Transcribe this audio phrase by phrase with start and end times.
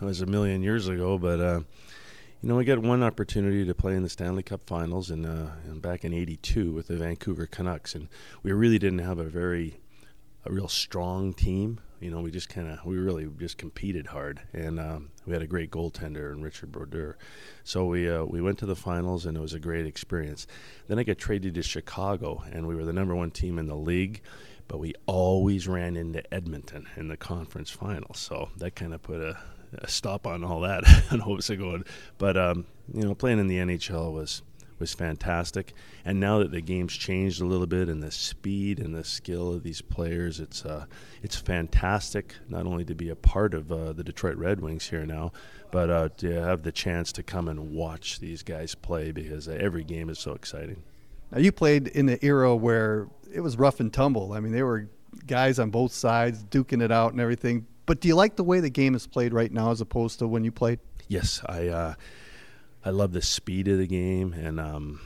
[0.00, 1.60] It was a million years ago, but uh,
[2.42, 5.46] you know, we got one opportunity to play in the Stanley Cup Finals, and uh,
[5.76, 8.08] back in '82 with the Vancouver Canucks, and
[8.42, 9.80] we really didn't have a very
[10.44, 11.80] a real strong team.
[11.98, 15.40] You know, we just kind of we really just competed hard, and um, we had
[15.40, 17.16] a great goaltender in Richard Brodeur.
[17.64, 20.46] So we uh, we went to the finals, and it was a great experience.
[20.88, 23.74] Then I got traded to Chicago, and we were the number one team in the
[23.74, 24.20] league,
[24.68, 28.18] but we always ran into Edmonton in the conference finals.
[28.18, 29.38] So that kind of put a,
[29.82, 31.84] a, stop on all that and hopes of going.
[32.18, 34.42] But um, you know, playing in the NHL was
[34.78, 35.72] was fantastic.
[36.04, 39.52] And now that the game's changed a little bit and the speed and the skill
[39.54, 40.86] of these players, it's uh,
[41.22, 42.34] it's fantastic.
[42.48, 45.32] Not only to be a part of uh, the Detroit Red Wings here now,
[45.70, 49.84] but uh, to have the chance to come and watch these guys play because every
[49.84, 50.82] game is so exciting.
[51.32, 54.32] Now you played in the era where it was rough and tumble.
[54.32, 54.88] I mean, there were
[55.26, 57.66] guys on both sides duking it out and everything.
[57.86, 60.26] But do you like the way the game is played right now as opposed to
[60.26, 60.80] when you played?
[61.08, 61.94] Yes, I uh,
[62.84, 65.00] I love the speed of the game, and, um,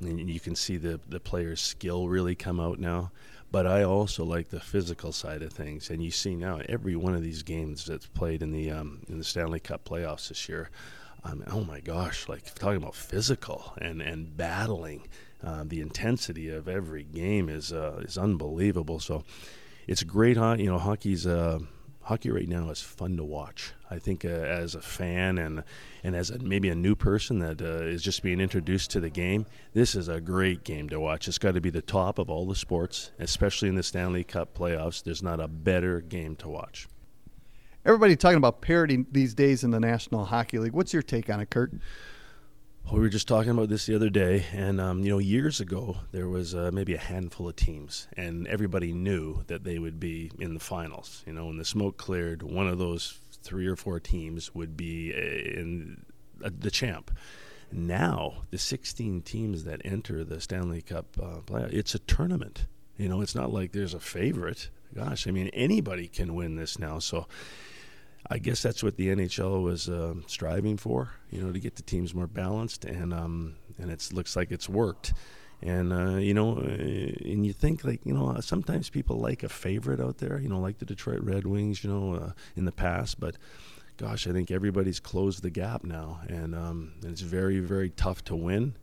[0.00, 3.10] and you can see the the player's skill really come out now.
[3.52, 7.14] But I also like the physical side of things, and you see now every one
[7.14, 10.70] of these games that's played in the um, in the Stanley Cup playoffs this year.
[11.24, 15.08] Um, oh my gosh, like talking about physical and and battling,
[15.42, 19.00] uh, the intensity of every game is uh, is unbelievable.
[19.00, 19.24] So
[19.88, 20.36] it's great.
[20.36, 21.26] You know, hockey's.
[21.26, 21.58] Uh,
[22.10, 23.72] hockey right now is fun to watch.
[23.88, 25.62] I think uh, as a fan and
[26.02, 29.10] and as a, maybe a new person that uh, is just being introduced to the
[29.10, 31.28] game, this is a great game to watch.
[31.28, 34.58] It's got to be the top of all the sports, especially in the Stanley Cup
[34.58, 35.04] playoffs.
[35.04, 36.88] There's not a better game to watch.
[37.84, 40.72] Everybody talking about parity these days in the National Hockey League.
[40.72, 41.72] What's your take on it, Curt?
[42.92, 45.98] We were just talking about this the other day, and um, you know, years ago
[46.12, 50.30] there was uh, maybe a handful of teams, and everybody knew that they would be
[50.38, 51.22] in the finals.
[51.26, 55.12] You know, when the smoke cleared, one of those three or four teams would be
[55.14, 56.04] uh, in
[56.44, 57.10] uh, the champ.
[57.72, 62.66] Now, the 16 teams that enter the Stanley Cup uh, play, it's a tournament.
[62.96, 64.70] You know, it's not like there's a favorite.
[64.94, 66.98] Gosh, I mean, anybody can win this now.
[66.98, 67.28] So
[68.28, 71.82] I guess that's what the NHL was uh, striving for, you know, to get the
[71.82, 75.12] teams more balanced, and um, and it looks like it's worked.
[75.62, 79.48] And uh, you know, uh, and you think like you know, sometimes people like a
[79.48, 82.72] favorite out there, you know, like the Detroit Red Wings, you know, uh, in the
[82.72, 83.36] past, but
[83.96, 88.24] gosh, I think everybody's closed the gap now, and, um, and it's very very tough
[88.24, 88.74] to win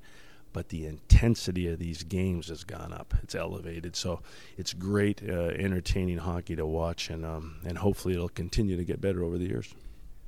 [0.58, 3.14] but the intensity of these games has gone up.
[3.22, 4.24] It's elevated, so
[4.58, 9.00] it's great, uh, entertaining hockey to watch, and um, and hopefully it'll continue to get
[9.00, 9.76] better over the years.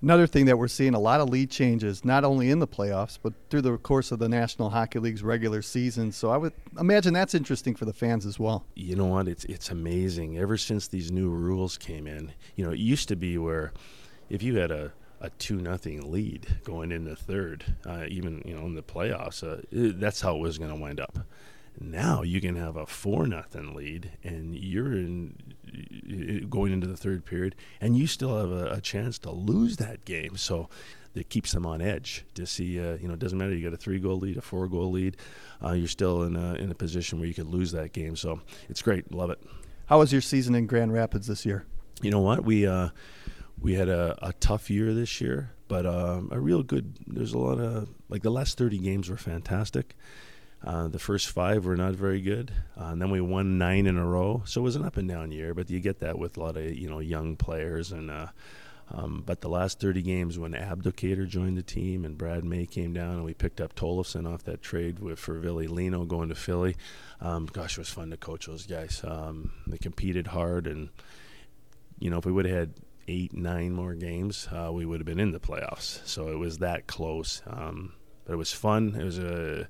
[0.03, 3.17] Another thing that we're seeing a lot of lead changes, not only in the playoffs,
[3.19, 6.11] but through the course of the National Hockey League's regular season.
[6.11, 8.65] So I would imagine that's interesting for the fans as well.
[8.75, 9.27] You know what?
[9.27, 10.37] It's it's amazing.
[10.37, 13.73] Ever since these new rules came in, you know, it used to be where
[14.29, 18.65] if you had a a two nothing lead going into third, uh, even you know
[18.65, 19.43] in the playoffs.
[19.43, 21.19] Uh, that's how it was going to wind up.
[21.79, 27.25] Now you can have a four nothing lead, and you're in going into the third
[27.25, 30.35] period, and you still have a, a chance to lose that game.
[30.35, 30.69] So
[31.15, 32.79] it keeps them on edge to see.
[32.79, 33.53] Uh, you know, it doesn't matter.
[33.53, 35.17] You got a three goal lead, a four goal lead.
[35.63, 38.15] Uh, you're still in a, in a position where you could lose that game.
[38.15, 39.11] So it's great.
[39.13, 39.41] Love it.
[39.87, 41.65] How was your season in Grand Rapids this year?
[42.01, 42.89] You know what we uh,
[43.61, 46.97] we had a, a tough year this year, but um, a real good.
[47.07, 49.95] There's a lot of like the last 30 games were fantastic.
[50.63, 53.97] Uh, the first five were not very good, uh, and then we won nine in
[53.97, 54.43] a row.
[54.45, 56.57] So it was an up and down year, but you get that with a lot
[56.57, 58.11] of you know young players and.
[58.11, 58.27] Uh,
[58.91, 62.91] um, but the last 30 games, when Abdelkader joined the team and Brad May came
[62.91, 66.33] down, and we picked up Tollefsen off that trade with for Ville Leino going to
[66.33, 66.75] Philly,
[67.21, 69.01] um, gosh, it was fun to coach those guys.
[69.03, 70.89] Um, they competed hard, and
[71.99, 72.73] you know, if we would have had
[73.09, 76.05] eight, nine more games, uh, we would have been in the playoffs.
[76.07, 77.41] So it was that close.
[77.47, 77.93] Um,
[78.29, 78.95] but it was fun.
[78.95, 79.67] It was a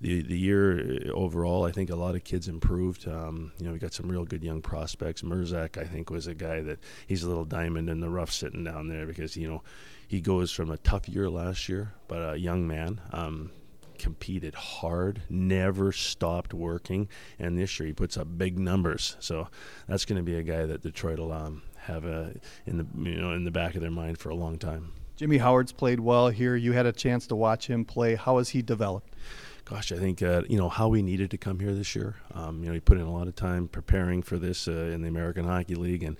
[0.00, 1.64] the the year overall.
[1.64, 3.06] I think a lot of kids improved.
[3.06, 5.22] Um, you know, we got some real good young prospects.
[5.22, 8.64] Mursak, I think, was a guy that he's a little diamond in the rough sitting
[8.64, 9.62] down there because you know
[10.08, 13.00] he goes from a tough year last year, but a young man.
[13.12, 13.52] Um,
[13.98, 17.08] competed hard, never stopped working,
[17.38, 19.16] and this year he puts up big numbers.
[19.20, 19.46] So
[19.86, 22.34] that's going to be a guy that Detroit will um, have a
[22.66, 24.92] in the you know in the back of their mind for a long time.
[25.16, 26.56] Jimmy Howard's played well here.
[26.56, 28.14] You had a chance to watch him play.
[28.14, 29.14] How has he developed?
[29.64, 32.16] Gosh, I think uh, you know how we needed to come here this year.
[32.34, 35.02] Um, you know, he put in a lot of time preparing for this uh, in
[35.02, 36.16] the American Hockey League, and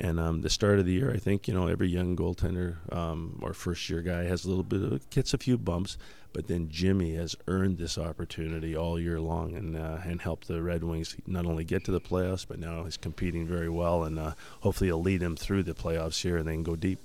[0.00, 3.38] and um, the start of the year, I think you know every young goaltender um,
[3.42, 5.98] or first year guy has a little bit of gets a few bumps,
[6.32, 10.62] but then Jimmy has earned this opportunity all year long and uh, and helped the
[10.62, 14.18] Red Wings not only get to the playoffs, but now he's competing very well, and
[14.18, 16.98] uh, hopefully he'll lead them through the playoffs here and then go deep.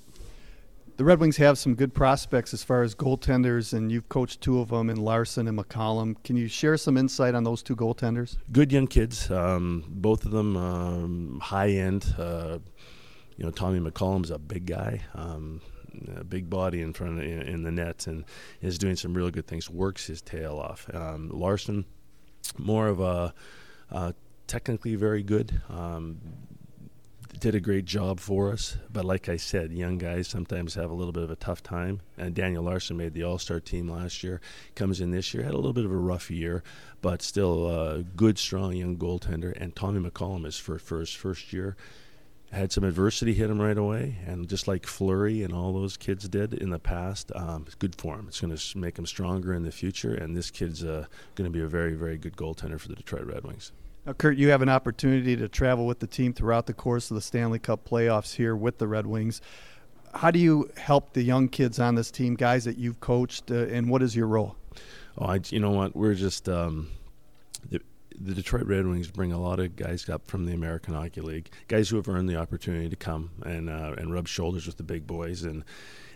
[0.97, 4.61] The Red Wings have some good prospects as far as goaltenders, and you've coached two
[4.61, 6.15] of them in Larsson and McCollum.
[6.23, 8.37] Can you share some insight on those two goaltenders?
[8.53, 12.15] Good young kids, um, both of them um, high end.
[12.17, 12.59] Uh,
[13.35, 15.59] you know, Tommy McCollum's a big guy, um,
[16.15, 18.23] a big body in front of, in, the net, and
[18.61, 19.69] is doing some really good things.
[19.69, 20.89] Works his tail off.
[20.93, 21.83] Um, Larsson,
[22.57, 23.33] more of a
[23.91, 24.13] uh,
[24.47, 25.61] technically very good.
[25.69, 26.21] Um,
[27.39, 28.77] did a great job for us.
[28.91, 32.01] But like I said, young guys sometimes have a little bit of a tough time.
[32.17, 34.41] And Daniel Larsson made the All Star team last year.
[34.75, 36.63] Comes in this year, had a little bit of a rough year,
[37.01, 39.53] but still a good, strong young goaltender.
[39.55, 41.75] And Tommy McCollum is for, for his first year.
[42.51, 46.29] Had some adversity hit him right away, and just like Fleury and all those kids
[46.29, 48.27] did in the past, um, it's good for him.
[48.27, 51.51] It's going to make him stronger in the future, and this kid's uh, going to
[51.51, 53.71] be a very, very good goaltender for the Detroit Red Wings.
[54.05, 57.15] Now, Curt, you have an opportunity to travel with the team throughout the course of
[57.15, 59.41] the Stanley Cup playoffs here with the Red Wings.
[60.13, 63.65] How do you help the young kids on this team, guys that you've coached, uh,
[63.65, 64.55] and what is your role?
[65.17, 65.95] Oh, I, you know what?
[65.95, 66.89] We're just um,
[68.19, 71.49] the, Detroit Red Wings bring a lot of guys up from the American Hockey League,
[71.67, 74.83] guys who have earned the opportunity to come and uh, and rub shoulders with the
[74.83, 75.63] big boys and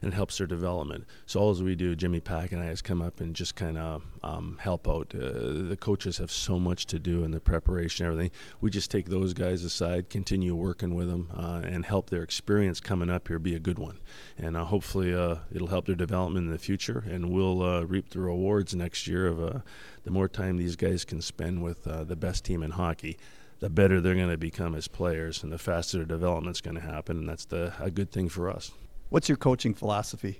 [0.01, 1.05] and helps their development.
[1.25, 3.77] So all as we do, Jimmy Paek and I has come up and just kind
[3.77, 5.13] of um, help out.
[5.13, 8.31] Uh, the coaches have so much to do in the preparation, everything.
[8.61, 12.79] We just take those guys aside, continue working with them, uh, and help their experience
[12.79, 13.99] coming up here be a good one.
[14.37, 18.09] And uh, hopefully, uh, it'll help their development in the future, and we'll uh, reap
[18.09, 19.63] the rewards next year of
[20.03, 23.17] the more time these guys can spend with the best team in hockey
[23.59, 26.81] the better they're going to become as players and the faster their development's going to
[26.81, 28.71] happen and that's the, a good thing for us
[29.09, 30.39] What's your coaching philosophy?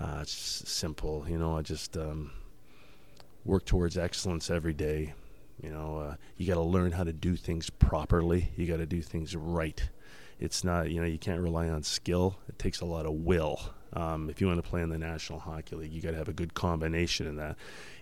[0.00, 1.26] Uh, it's simple.
[1.28, 2.30] You know, I just um,
[3.44, 5.14] work towards excellence every day.
[5.60, 8.52] You know, uh, you got to learn how to do things properly.
[8.56, 9.82] You got to do things right.
[10.38, 12.38] It's not, you know, you can't rely on skill.
[12.48, 13.60] It takes a lot of will.
[13.92, 16.28] Um, if you want to play in the National Hockey League, you got to have
[16.28, 17.56] a good combination in that.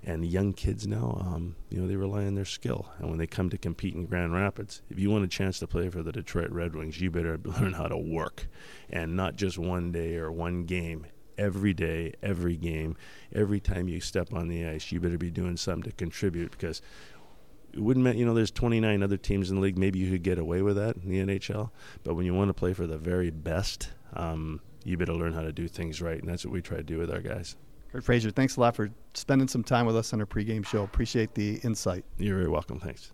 [0.05, 2.87] And young kids now, um, you know, they rely on their skill.
[2.99, 5.67] And when they come to compete in Grand Rapids, if you want a chance to
[5.67, 8.49] play for the Detroit Red Wings, you better learn how to work,
[8.91, 11.07] and not just one day or one game.
[11.39, 12.97] Every day, every game,
[13.31, 16.81] every time you step on the ice, you better be doing something to contribute because
[17.75, 20.23] it wouldn't mean you know there's 29 other teams in the league maybe you could
[20.23, 21.69] get away with that in the nhl
[22.05, 25.43] but when you want to play for the very best um, you better learn how
[25.43, 27.57] to do things right, and that's what we try to do with our guys.
[27.91, 30.83] Curt Fraser, thanks a lot for spending some time with us on our pregame show.
[30.83, 32.05] Appreciate the insight.
[32.19, 32.79] You're very welcome.
[32.79, 33.13] Thanks.